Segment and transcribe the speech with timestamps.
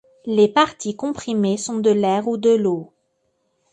[0.25, 2.91] Les parties comprimées sont de l’air ou de l’eau.